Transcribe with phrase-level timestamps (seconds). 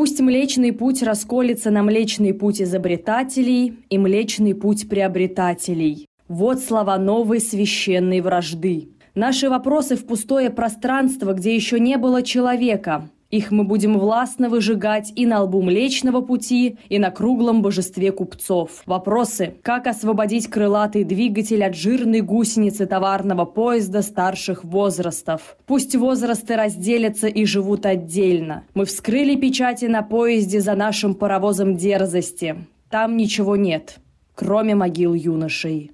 [0.00, 6.06] Пусть Млечный Путь расколется на Млечный Путь изобретателей и Млечный Путь приобретателей.
[6.26, 8.88] Вот слова новой священной вражды.
[9.14, 13.10] Наши вопросы в пустое пространство, где еще не было человека.
[13.30, 18.82] Их мы будем властно выжигать и на лбу Млечного Пути, и на круглом божестве купцов.
[18.86, 25.56] Вопросы, как освободить крылатый двигатель от жирной гусеницы товарного поезда старших возрастов.
[25.66, 28.64] Пусть возрасты разделятся и живут отдельно.
[28.74, 32.66] Мы вскрыли печати на поезде за нашим паровозом дерзости.
[32.90, 33.98] Там ничего нет,
[34.34, 35.92] кроме могил юношей.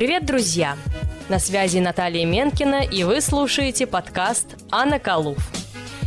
[0.00, 0.78] Привет, друзья!
[1.28, 5.36] На связи Наталья Менкина, и вы слушаете подкаст «Анна Калуф».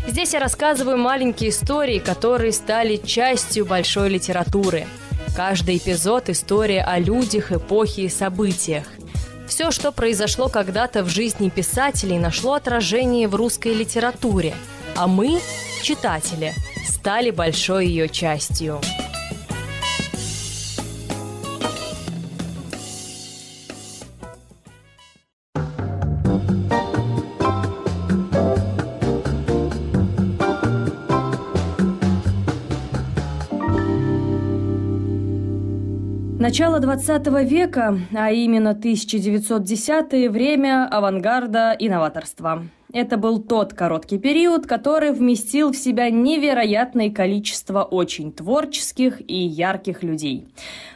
[0.07, 4.87] Здесь я рассказываю маленькие истории, которые стали частью большой литературы.
[5.35, 8.87] Каждый эпизод– история о людях, эпохе и событиях.
[9.47, 14.55] Все, что произошло когда-то в жизни писателей, нашло отражение в русской литературе,
[14.95, 15.39] а мы,
[15.83, 16.55] читатели,
[16.89, 18.81] стали большой ее частью.
[36.43, 42.65] Начало 20 века, а именно 1910-е, время авангарда и новаторства.
[42.91, 50.03] Это был тот короткий период, который вместил в себя невероятное количество очень творческих и ярких
[50.03, 50.45] людей.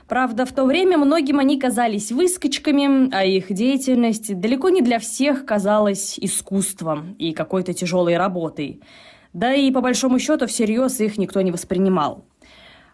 [0.10, 5.46] Правда, в то время многим они казались выскочками, а их деятельность далеко не для всех
[5.46, 8.82] казалась искусством и какой-то тяжелой работой.
[9.32, 12.26] Да и по большому счету всерьез их никто не воспринимал.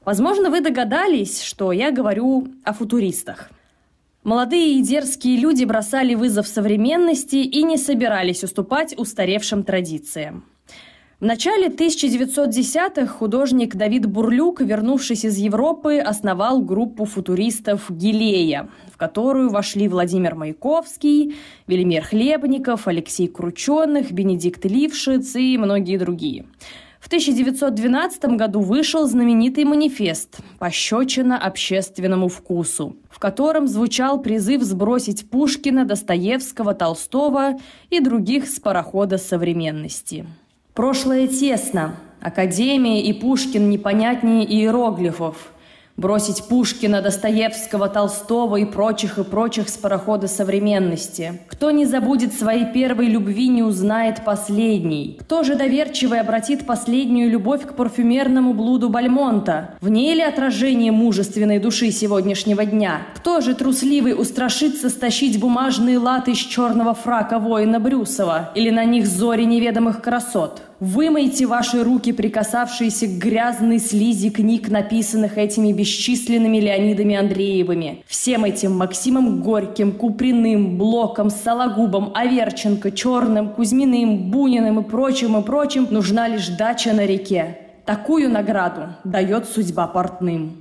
[0.06, 3.50] Возможно, вы догадались, что я говорю о футуристах.
[4.24, 10.46] Молодые и дерзкие люди бросали вызов современности и не собирались уступать устаревшим традициям.
[11.22, 19.50] В начале 1910-х художник Давид Бурлюк, вернувшись из Европы, основал группу футуристов «Гилея», в которую
[19.50, 21.36] вошли Владимир Маяковский,
[21.68, 26.46] Велимир Хлебников, Алексей Крученых, Бенедикт Лившиц и многие другие–
[27.04, 35.84] в 1912 году вышел знаменитый манифест «Пощечина общественному вкусу», в котором звучал призыв сбросить Пушкина,
[35.84, 37.60] Достоевского, Толстого
[37.90, 40.26] и других с парохода современности.
[40.74, 41.98] Прошлое тесно.
[42.22, 45.52] Академия и Пушкин непонятнее иероглифов–
[45.96, 51.40] Бросить Пушкина, Достоевского, Толстого и прочих и прочих с парохода современности.
[51.48, 55.20] Кто не забудет своей первой любви, не узнает последней.
[55.22, 59.76] Кто же доверчивый обратит последнюю любовь к парфюмерному блуду Бальмонта?
[59.82, 63.02] В ней ли отражение мужественной души сегодняшнего дня?
[63.16, 68.50] Кто же трусливый устрашится стащить бумажные латы из черного фрака воина Брюсова?
[68.56, 70.64] Или на них зори неведомых красот?
[70.84, 78.04] Вымойте ваши руки, прикасавшиеся к грязной слизи книг, написанных этими бесчисленными Леонидами Андреевыми.
[78.06, 85.88] Всем этим Максимом Горьким, Куприным, Блоком, Сологубом, Аверченко, Черным, Кузьминым, Буниным и прочим, и прочим
[85.90, 87.60] нужна лишь дача на реке.
[87.86, 90.58] Такую награду дает судьба портным.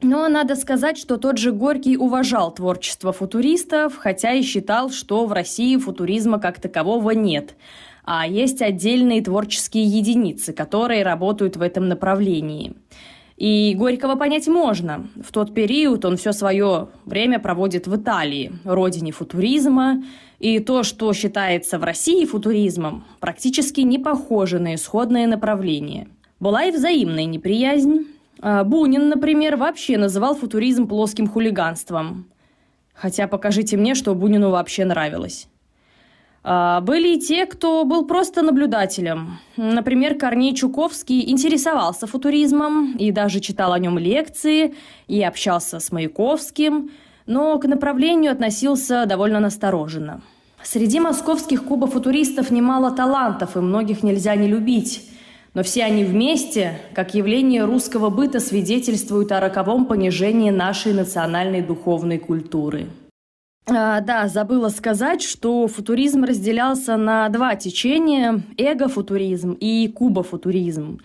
[0.00, 5.32] Но надо сказать, что тот же Горький уважал творчество футуристов, хотя и считал, что в
[5.32, 7.54] России футуризма как такового нет–
[8.10, 12.72] а есть отдельные творческие единицы, которые работают в этом направлении.
[13.36, 15.06] И Горького понять можно.
[15.22, 20.02] В тот период он все свое время проводит в Италии, родине футуризма,
[20.38, 26.08] и то, что считается в России футуризмом, практически не похоже на исходное направление.
[26.40, 28.06] Была и взаимная неприязнь.
[28.40, 32.24] А Бунин, например, вообще называл футуризм плоским хулиганством.
[32.94, 35.46] Хотя покажите мне, что Бунину вообще нравилось.
[36.44, 39.38] А, были и те, кто был просто наблюдателем.
[39.56, 44.74] Например, Корней Чуковский интересовался футуризмом и даже читал о нем лекции
[45.08, 46.90] и общался с Маяковским,
[47.26, 50.22] но к направлению относился довольно настороженно.
[50.62, 55.08] Среди московских кубофутуристов немало талантов, и многих нельзя не любить.
[55.54, 62.18] Но все они вместе, как явление русского быта, свидетельствуют о роковом понижении нашей национальной духовной
[62.18, 62.88] культуры.
[63.70, 71.00] А, да, забыла сказать, что футуризм разделялся на два течения– эго-футуризм и кубофутуризм.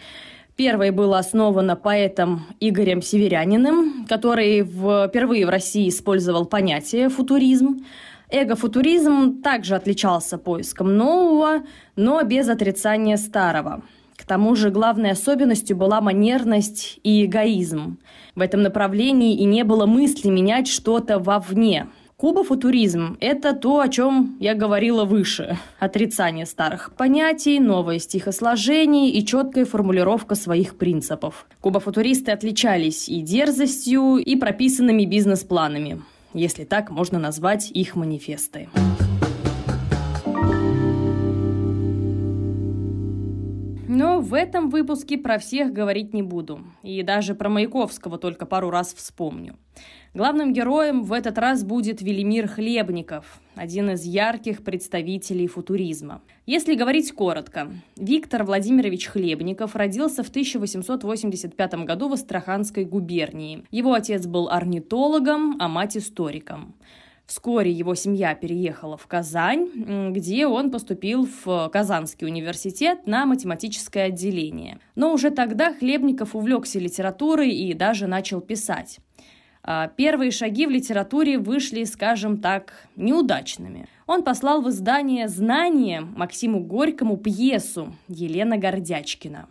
[0.55, 7.83] Первое было основано поэтом Игорем Северяниным, который впервые в России использовал понятие «футуризм».
[8.29, 11.63] Эго-футуризм также отличался поиском нового,
[11.97, 13.81] но без отрицания старого.
[14.15, 17.97] К тому же главной особенностью была манерность и эгоизм.
[18.35, 21.89] В этом направлении и не было мысли менять что-то вовне–
[22.23, 25.57] Кубофутуризм– это то, о чем я говорила выше.
[25.77, 31.45] Отрицание старых понятий, новое стихосложение и четкая формулировка своих принципов.
[31.59, 36.01] Кубофутуристы отличались и дерзостью, и прописанными бизнес-планами,
[36.33, 38.69] если так можно назвать их манифесты.
[43.95, 46.61] Но в этом выпуске про всех говорить не буду.
[46.81, 49.55] И даже про Маяковского только пару раз вспомню.
[50.15, 56.21] Главным героем в этот раз будет Велимир Хлебников, один из ярких представителей футуризма.
[56.45, 63.63] Если говорить коротко, Виктор Владимирович Хлебников родился в 1885 году в Астраханской губернии.
[63.69, 66.75] Его отец был орнитологом, а мать историком.
[67.25, 74.79] Вскоре его семья переехала в Казань, где он поступил в Казанский университет на математическое отделение.
[74.95, 78.99] Но уже тогда Хлебников увлекся литературой и даже начал писать.
[79.65, 83.87] А, первые шаги в литературе вышли, скажем так, неудачными.
[84.05, 89.47] Он послал в издание «Знание» Максиму Горькому пьесу «Елена Гордячкина».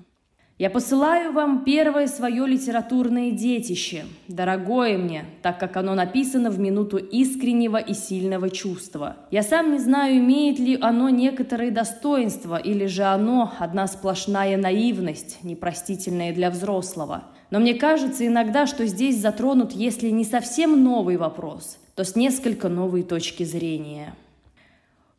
[0.63, 6.99] Я посылаю вам первое свое литературное детище, дорогое мне, так как оно написано в минуту
[6.99, 9.17] искреннего и сильного чувства.
[9.33, 15.43] Я сам не знаю, имеет ли оно некоторые достоинства, или же оно одна сплошная наивность,
[15.43, 17.25] непростительная для взрослого.
[17.51, 22.69] Но мне кажется иногда, что здесь затронут, если не совсем новый вопрос, то с несколько
[22.69, 24.15] новой точки зрения.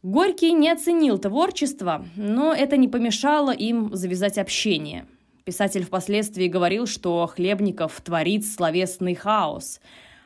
[0.03, 5.05] Горький не оценил творчество, но это не помешало им завязать общение–
[5.45, 9.81] Писатель впоследствии говорил, что Хлебников творит словесный хаос,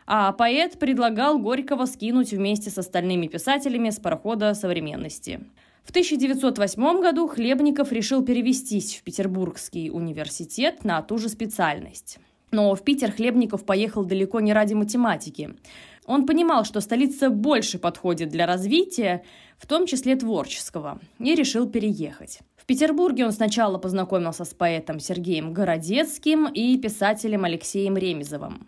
[0.06, 5.42] а поэт предлагал Горького скинуть вместе с остальными писателями с парохода современности.
[5.84, 12.20] В 1908 году Хлебников решил перевестись в Петербургский университет на ту же специальность.
[12.52, 15.56] Но в Питер Хлебников поехал далеко не ради математики.
[16.06, 19.24] Он понимал, что столица больше подходит для развития,
[19.58, 22.40] в том числе творческого, и решил переехать.
[22.68, 28.68] Петербурге он сначала познакомился с поэтом Сергеем Городецким и писателем Алексеем Ремезовым.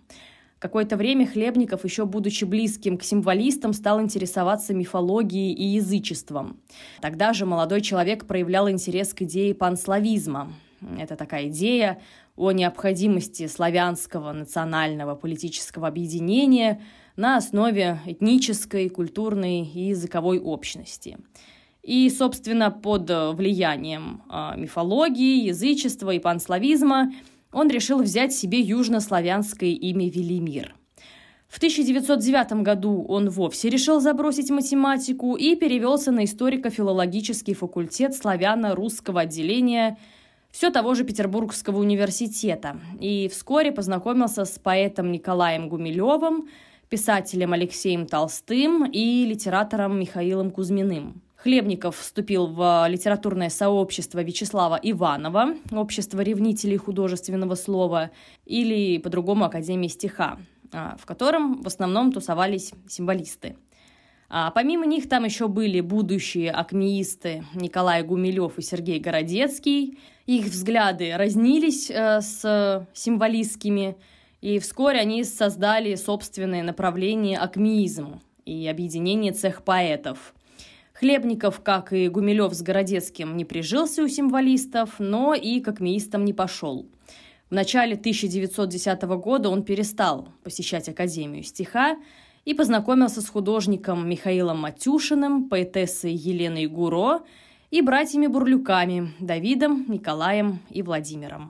[0.58, 6.62] Какое-то время Хлебников, еще будучи близким к символистам, стал интересоваться мифологией и язычеством.
[7.02, 10.54] Тогда же молодой человек проявлял интерес к идее панславизма.
[10.98, 12.00] Это такая идея
[12.38, 16.82] о необходимости славянского национального политического объединения
[17.18, 21.18] на основе этнической, культурной и языковой общности–
[21.90, 27.12] и, собственно, под э, влиянием э, мифологии, язычества и панславизма
[27.52, 30.76] он решил взять себе южнославянское имя Велимир.
[31.48, 39.98] В 1909 году он вовсе решил забросить математику и перевелся на историко-филологический факультет славяно-русского отделения
[40.52, 46.50] все того же Петербургского университета и вскоре познакомился с поэтом Николаем Гумилевым,
[46.88, 51.24] писателем Алексеем Толстым и литератором Михаилом Кузьминым.
[51.42, 58.12] Хлебников вступил в литературное сообщество Вячеслава Иванова, общество ревнителей художественного слова,
[58.46, 60.38] или по-другому Академии стиха,
[60.74, 63.56] а, в котором в основном тусовались символисты.
[64.28, 69.98] А помимо них там еще были будущие акмеисты Николай Гумилев и Сергей Городецкий.
[70.26, 73.96] Их взгляды разнились э, с символистскими,
[74.42, 80.34] и вскоре они создали собственное направление акмеизм и объединение цех поэтов–
[81.00, 86.34] Хлебников, как и Гумилев с Городецким, не прижился у символистов, но и к акмеистам не
[86.34, 86.86] пошел.
[87.50, 91.96] В начале 1910 года он перестал посещать Академию стиха
[92.44, 97.22] и познакомился с художником Михаилом Матюшиным, поэтессой Еленой Гуро
[97.72, 101.50] и братьями Бурлюками Давидом, Николаем и Владимиром.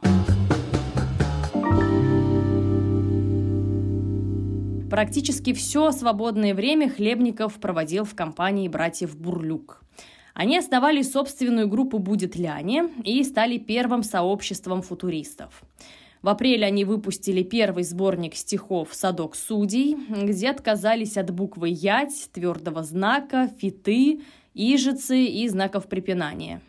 [5.00, 9.82] Практически все свободное время Хлебников проводил в компании братьев Бурлюк.
[10.34, 15.64] Они основали собственную группу «Будет ляне» и стали первым сообществом футуристов.
[16.22, 22.84] В апреле они выпустили первый сборник стихов «Садок судей», где отказались от буквы «ять», твердого
[22.84, 24.20] знака, фиты,
[24.54, 26.60] ижицы и знаков препинания.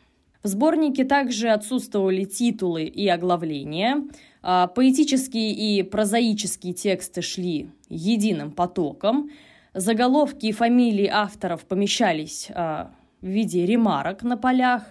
[0.44, 4.04] В сборнике также отсутствовали титулы и оглавления–
[4.42, 9.30] а, поэтические и прозаические тексты шли единым потоком.
[9.74, 14.84] Заголовки и фамилии авторов помещались а, в виде ремарок на полях,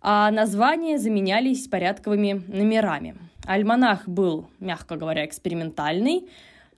[0.00, 3.16] а названия заменялись порядковыми номерами.
[3.44, 6.28] Альманах был, мягко говоря, экспериментальный.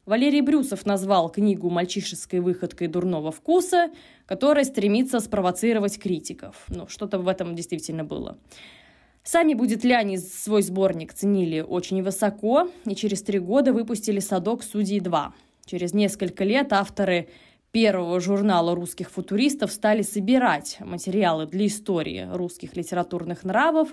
[0.05, 3.91] Валерий Брюсов назвал книгу мальчишеской выходкой дурного вкуса,
[4.27, 6.65] которая стремится спровоцировать критиков.
[6.69, 8.39] Ну, что-то в этом действительно было.
[9.23, 15.01] Сами будет Ляни свой сборник ценили очень высоко, и через три года выпустили «Садок судей
[15.01, 15.33] 2».
[15.69, 17.29] Через несколько лет авторы
[17.73, 23.91] первого журнала русских футуристов стали собирать материалы для истории русских литературных нравов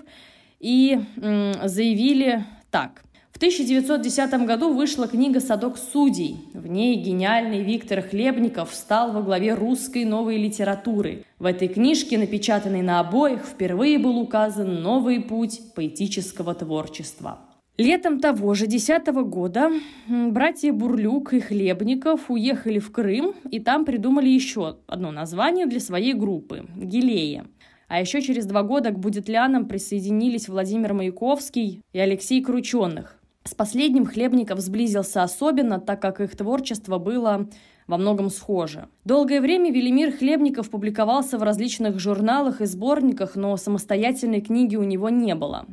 [0.58, 3.02] и заявили так.
[3.30, 6.38] В 1910 году вышла книга «Садок судей».
[6.54, 11.26] В ней гениальный Виктор Хлебников стал во главе русской новой литературы.
[11.38, 17.40] В этой книжке, напечатанной на обоих, впервые был указан новый путь поэтического творчества.
[17.78, 19.70] Летом того же десятого года
[20.08, 26.14] братья Бурлюк и Хлебников уехали в Крым и там придумали еще одно название для своей
[26.14, 27.46] группы– «Гилея».
[27.88, 33.18] А еще через два года к Будетлянам присоединились Владимир Маяковский и Алексей Крученых.
[33.44, 37.46] С последним Хлебников сблизился особенно, так как их творчество было
[37.86, 38.88] во многом схоже.
[39.04, 45.10] Долгое время Велимир Хлебников публиковался в различных журналах и сборниках, но самостоятельной книги у него
[45.10, 45.66] не было.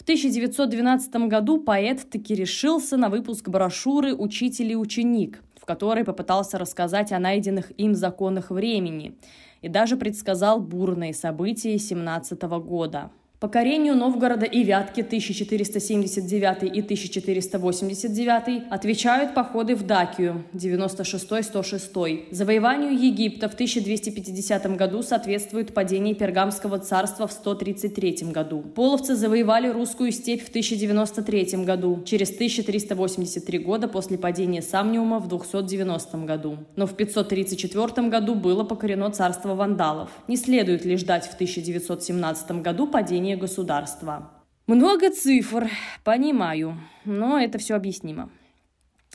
[0.00, 6.56] В 1912 году поэт таки решился на выпуск брошюры «Учитель и ученик», в которой попытался
[6.56, 9.14] рассказать о найденных им законах времени
[9.60, 13.10] и даже предсказал бурные события 17 года.
[13.40, 22.26] Покорению Новгорода и Вятки 1479 и 1489 отвечают походы в Дакию 96-106.
[22.32, 28.60] Завоеванию Египта в 1250 году соответствует падение Пергамского царства в 133 году.
[28.60, 36.18] Половцы завоевали русскую степь в 1093 году, через 1383 года после падения Самниума в 290
[36.26, 36.58] году.
[36.76, 40.10] Но в 534 году было покорено царство вандалов.
[40.28, 44.30] Не следует ли ждать в 1917 году падения управления государства.
[44.66, 45.68] Много цифр,
[46.04, 48.30] понимаю, но это все объяснимо.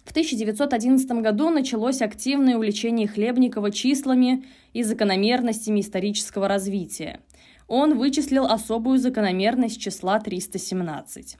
[0.03, 4.43] В 1911 году началось активное увлечение Хлебникова числами
[4.73, 7.19] и закономерностями исторического развития.
[7.67, 11.37] Он вычислил особую закономерность числа 317.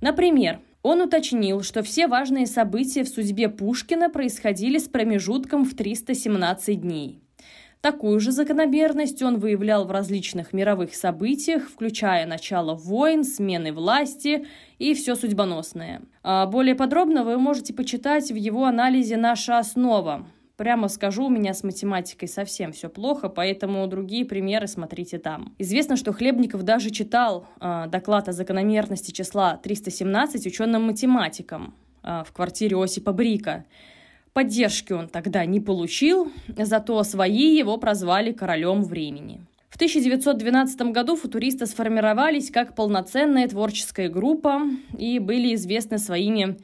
[0.00, 6.80] Например, он уточнил, что все важные события в судьбе Пушкина происходили с промежутком в 317
[6.80, 7.25] дней.
[7.80, 14.46] Такую же закономерность он выявлял в различных мировых событиях, включая начало войн, смены власти
[14.78, 16.02] и все судьбоносное.
[16.22, 20.26] А более подробно вы можете почитать в его анализе «Наша основа».
[20.56, 25.54] Прямо скажу, у меня с математикой совсем все плохо, поэтому другие примеры смотрите там.
[25.58, 32.82] Известно, что Хлебников даже читал э, доклад о закономерности числа 317 ученым-математикам э, в квартире
[32.82, 33.66] Осипа Брика.
[34.36, 39.40] Поддержки он тогда не получил, зато свои его прозвали королем времени.
[39.70, 44.60] В 1912 году футуристы сформировались как полноценная творческая группа
[44.98, 46.58] и были известны своими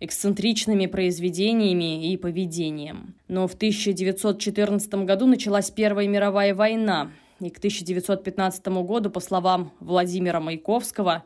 [0.00, 3.14] эксцентричными произведениями и поведением.
[3.26, 10.40] Но в 1914 году началась Первая мировая война, и к 1915 году, по словам Владимира
[10.40, 11.24] Маяковского,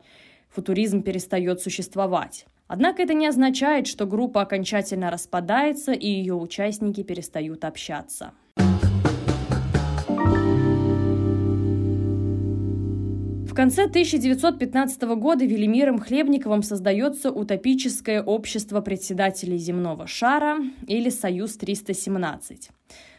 [0.49, 2.45] футуризм перестает существовать.
[2.69, 8.31] Однако это не означает, что группа окончательно распадается и ее участники перестают общаться.
[13.47, 22.69] В конце 1915 года Велимиром Хлебниковым создается утопическое общество председателей земного шара или Союз 317.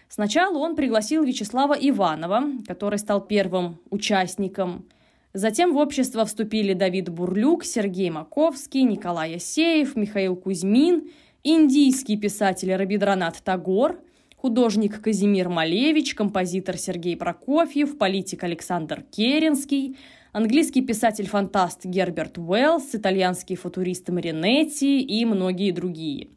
[0.09, 4.87] Сначала он пригласил Вячеслава Иванова, который стал первым участником–
[5.33, 11.09] Затем в общество вступили Давид Бурлюк, Сергей Маковский, Николай Асеев, Михаил Кузьмин,
[11.45, 14.01] индийский писатель Рабидранат Тагор,
[14.35, 19.97] художник Казимир Малевич, композитор Сергей Прокофьев, политик Александр Керенский,
[20.33, 26.31] английский писатель-фантаст Герберт Уэллс, итальянский футурист Маринетти и многие другие.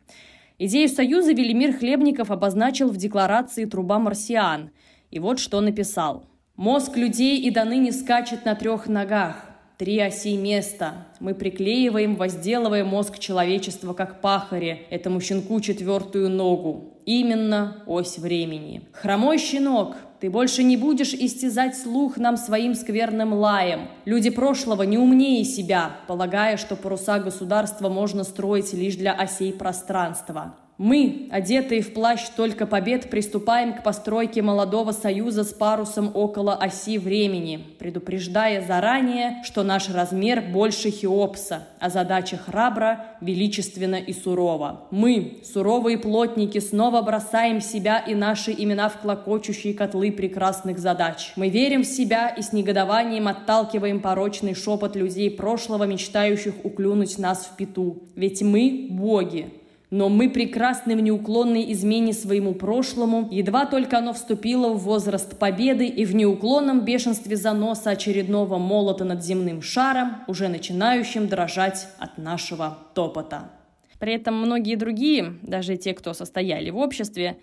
[0.60, 4.70] Идею союза Велимир Хлебников обозначил в декларации «Труба марсиан».
[5.10, 9.38] И вот что написал– Мозг людей и до ныне скачет на трех ногах.
[9.80, 11.08] Три оси места.
[11.20, 17.00] Мы приклеиваем, возделывая мозг человечества, как пахари, этому щенку четвертую ногу.
[17.08, 18.84] Именно ось времени.
[18.92, 23.90] Хромой щенок, ты больше не будешь истязать слух нам своим скверным лаем.
[24.06, 30.56] Люди прошлого не умнее себя, полагая, что паруса государства можно строить лишь для осей пространства.
[30.84, 36.98] Мы, одетые в плащ только побед, приступаем к постройке молодого союза с парусом около оси
[36.98, 44.82] времени, предупреждая заранее, что наш размер больше Хеопса, а задача храбра, величественна и сурова.
[44.92, 51.32] Мы, суровые плотники, снова бросаем себя и наши имена в клокочущие котлы прекрасных задач.
[51.38, 57.46] Мы верим в себя и с негодованием отталкиваем порочный шепот людей прошлого, мечтающих уклюнуть нас
[57.46, 58.04] в пету.
[58.18, 59.63] Ведь мы– боги,
[59.94, 65.86] но мы прекрасны в неуклонной измене своему прошлому, едва только оно вступило в возраст победы
[65.86, 72.80] и в неуклонном бешенстве заноса очередного молота над земным шаром, уже начинающим дрожать от нашего
[72.96, 73.52] топота.
[74.00, 77.38] При этом многие другие, даже те, кто состояли в обществе,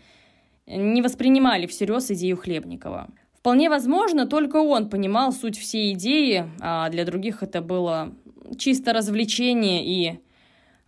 [0.66, 3.10] не воспринимали всерьез идею Хлебникова.
[3.32, 8.12] Вполне возможно, только он понимал суть всей идеи, а для других это было
[8.58, 10.18] чисто развлечение и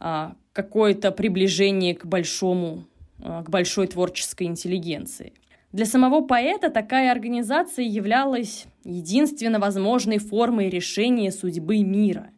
[0.00, 2.86] а, какое-то приближение к большому,
[3.20, 5.32] а, к большой творческой интеллигенции.
[5.72, 12.30] Для самого поэта такая организация являлась единственно возможной формой решения судьбы мира.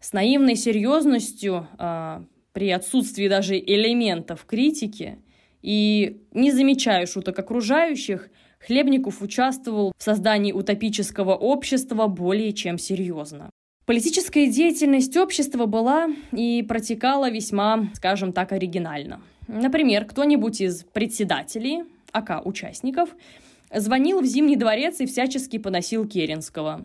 [0.00, 5.18] С наивной серьезностью, а, при отсутствии даже элементов критики
[5.62, 8.30] и не замечая шуток окружающих,
[8.60, 13.50] Хлебников участвовал в создании утопического общества более чем серьезно.
[13.88, 19.22] Политическая деятельность общества была и протекала весьма, скажем так, оригинально.
[19.46, 23.08] Например, кто-нибудь из председателей, АК участников,
[23.74, 26.84] звонил в Зимний дворец и всячески поносил Керенского.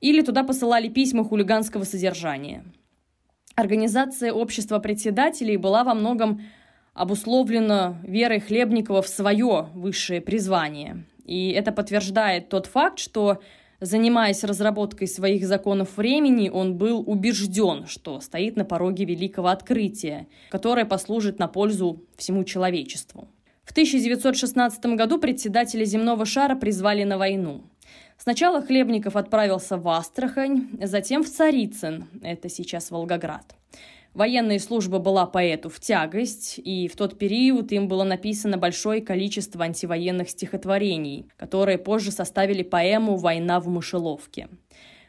[0.00, 2.64] Или туда посылали письма хулиганского содержания.
[3.54, 6.40] Организация общества председателей была во многом
[6.94, 11.04] обусловлено верой Хлебникова в свое высшее призвание.
[11.26, 13.42] И это подтверждает тот факт, что
[13.84, 20.86] Занимаясь разработкой своих законов времени, он был убежден, что стоит на пороге великого открытия, которое
[20.86, 23.28] послужит на пользу всему человечеству.
[23.62, 27.64] В 1916 году председателя земного шара призвали на войну.
[28.16, 33.54] Сначала Хлебников отправился в Астрахань, затем в Царицын, это сейчас Волгоград.
[34.14, 39.64] Военная служба была поэту в тягость, и в тот период им было написано большое количество
[39.64, 44.48] антивоенных стихотворений, которые позже составили поэму «Война в мышеловке».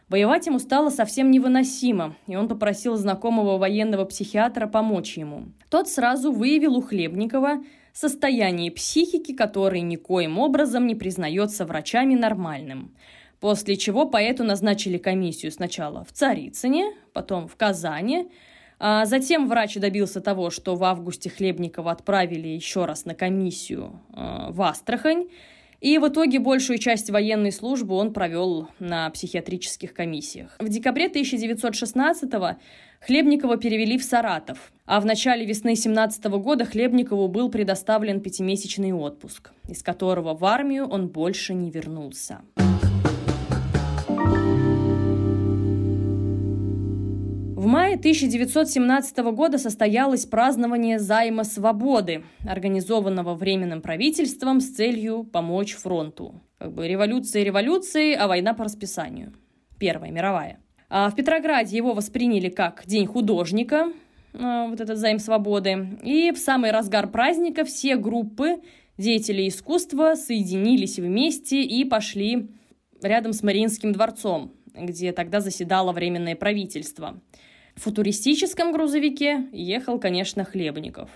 [0.10, 5.46] Воевать ему стало совсем невыносимо, и он попросил знакомого военного психиатра помочь ему.
[5.70, 12.96] Тот сразу выявил у Хлебникова состояние психики, которое никоим образом не признается врачами нормальным.
[13.40, 18.30] После чего поэту назначили комиссию сначала в Царицыне, потом в Казани,
[18.79, 24.62] затем врач добился того, что в августе Хлебникова отправили еще раз на комиссию э, в
[24.62, 25.27] Астрахань,
[25.82, 30.56] и в итоге большую часть военной службы он провел на психиатрических комиссиях.
[30.60, 32.58] В декабре 1916-го
[33.02, 39.52] Хлебникова перевели в Саратов, а в начале весны 17 года Хлебникову был предоставлен пятимесячный отпуск,
[39.67, 42.41] из которого в армию он больше не вернулся.
[47.76, 56.42] Мае 1917 года состоялось празднование займа свободы, организованного Временным правительством с целью помочь фронту.
[56.58, 59.34] Как бы революция революции, а война по расписанию.
[59.78, 60.60] Первая мировая.
[60.90, 63.92] А в Петрограде его восприняли как День художника,
[64.34, 65.98] а, вот этот займ свободы.
[66.02, 68.62] И в самый разгар праздника все группы
[68.98, 72.52] деятелей искусства соединились вместе и пошли
[73.02, 77.20] рядом с Мариинским дворцом, где тогда заседало Временное правительство–
[77.76, 81.10] футуристическом грузовике ехал, конечно, Хлебников.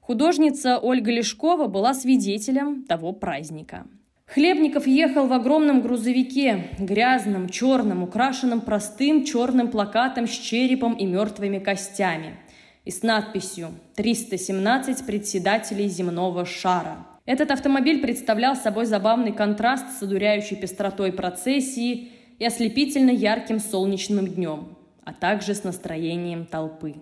[0.00, 3.86] Художница Ольга Лешкова была свидетелем того праздника.
[4.26, 11.58] Хлебников ехал в огромном грузовике, грязном, черном, украшенном простым черным плакатом с черепом и мертвыми
[11.58, 12.36] костями
[12.84, 17.06] и с надписью «317 председателей земного шара».
[17.26, 24.76] Этот автомобиль представлял собой забавный контраст с одуряющей пестротой процессии и ослепительно ярким солнечным днем
[25.04, 26.94] а также с настроением толпы.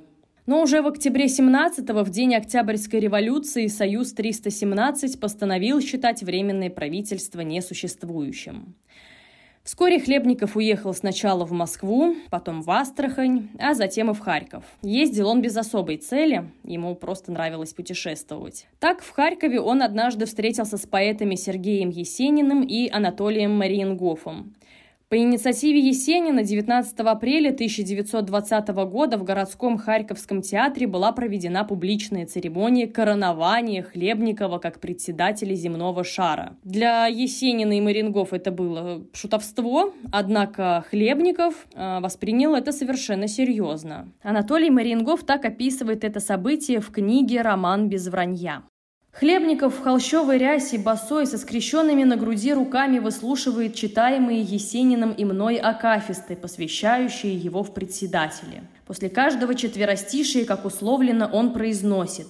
[0.45, 7.41] Но уже в октябре 17-го, в день Октябрьской революции, Союз 317 постановил считать Временное правительство
[7.43, 8.75] несуществующим.
[9.63, 14.65] Вскоре Хлебников уехал сначала в Москву, потом в Астрахань, а затем и в Харьков.
[14.83, 18.67] Ездил он без особой цели, ему просто нравилось путешествовать.
[18.81, 24.57] Так, в Харькове он однажды встретился с поэтами Сергеем Есениным и Анатолием Мариенгофом.
[25.13, 32.87] По инициативе Есенина 19 апреля 1920 года в городском Харьковском театре была проведена публичная церемония
[32.87, 36.57] коронования Хлебникова как председателя земного шара.
[36.65, 44.11] Для Есенина и Марингов это было шутовство, однако Хлебников э, воспринял это совершенно серьезно.
[44.23, 48.63] Анатолий Марингов так описывает это событие в книге «Роман без вранья».
[49.13, 55.57] Хлебников в холщовой рясе, босой, со скрещенными на груди руками выслушивает читаемые Есениным и мной
[55.57, 58.63] акафисты, посвящающие его в председатели.
[58.87, 62.29] После каждого четверостишия, как условлено, он произносит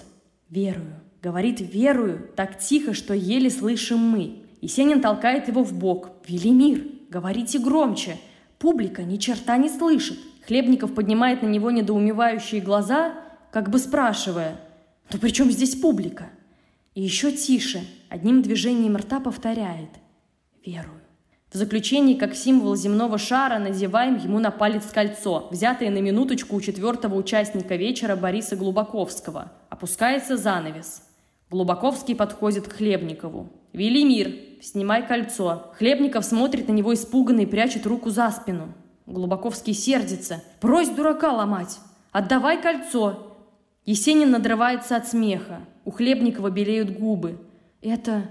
[0.51, 0.95] «Верую».
[1.23, 4.43] Говорит «верую» так тихо, что еле слышим мы.
[4.61, 6.11] Есенин толкает его в бок.
[6.27, 8.17] «Велимир, говорите громче».
[8.59, 10.19] Публика ни черта не слышит.
[10.47, 13.15] Хлебников поднимает на него недоумевающие глаза,
[13.53, 14.57] как бы спрашивая
[15.13, 16.31] «Ну при чем здесь публика?»
[16.95, 19.91] И еще тише, одним движением рта повторяет
[20.65, 21.01] «Верую».
[21.51, 26.61] В заключении, как символ земного шара, надеваем ему на палец кольцо, взятое на минуточку у
[26.63, 29.53] четвертого участника вечера Бориса Глубаковского.
[29.69, 31.03] Опускается занавес.
[31.51, 33.51] Глубоковский подходит к Хлебникову.
[33.75, 35.73] «Велимир, снимай кольцо».
[35.77, 38.73] Хлебников смотрит на него испуганно и прячет руку за спину.
[39.05, 40.43] Глубоковский сердится.
[40.63, 41.81] «Брось дурака ломать!
[42.13, 43.37] Отдавай кольцо!»
[43.85, 45.61] Есенин надрывается от смеха.
[45.85, 47.39] У Хлебникова белеют губы.
[47.81, 48.31] «Это...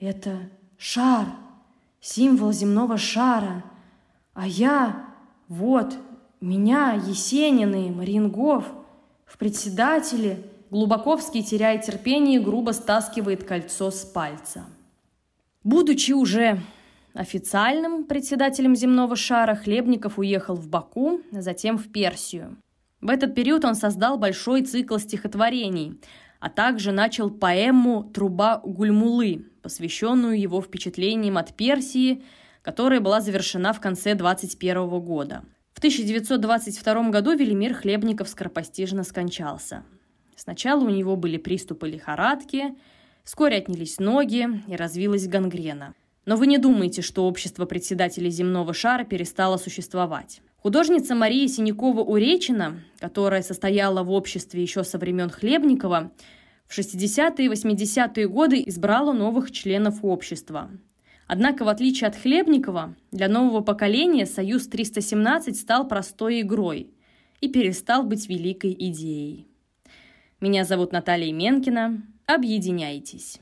[0.00, 0.50] это...
[0.76, 1.26] шар!
[2.00, 3.64] Символ земного шара!
[4.34, 5.06] А я...
[5.48, 5.96] вот...
[6.40, 8.64] меня, Есенины, Марингов,
[9.24, 10.38] в председателе...»
[10.70, 14.66] Глубоковский, теряя терпение, грубо стаскивает кольцо с пальца.
[15.64, 16.60] Будучи уже
[17.14, 22.58] официальным председателем земного шара, Хлебников уехал в Баку, затем в Персию.
[23.00, 25.98] В этот период он создал большой цикл стихотворений,
[26.40, 32.22] а также начал поэму «Труба Гульмулы», посвященную его впечатлениям от Персии,
[32.62, 35.44] которая была завершена в конце 21 года.
[35.72, 39.84] В 1922 году Велимир Хлебников скоропостижно скончался.
[40.36, 42.76] Сначала у него были приступы лихорадки,
[43.24, 45.94] вскоре отнялись ноги и развилась гангрена.
[46.24, 50.42] Но вы не думайте, что общество председателей земного шара перестало существовать.
[50.60, 56.10] Художница Мария Синякова-Уречина, которая состояла в обществе еще со времен Хлебникова,
[56.66, 60.68] в 60-е и 80-е годы избрала новых членов общества.
[61.28, 66.90] Однако, в отличие от Хлебникова, для нового поколения «Союз 317» стал простой игрой
[67.40, 69.46] и перестал быть великой идеей.
[70.40, 72.02] Меня зовут Наталья Менкина.
[72.26, 73.38] Объединяйтесь.